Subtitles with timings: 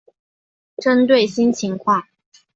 [0.77, 2.05] 针对新情况